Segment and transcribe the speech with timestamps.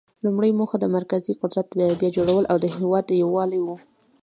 [0.23, 3.67] لومړۍ موخه د مرکزي قدرت بیا جوړول او د هیواد یووالی و.